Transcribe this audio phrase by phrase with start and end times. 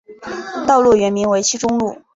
[0.67, 2.01] 道路原名为七中路。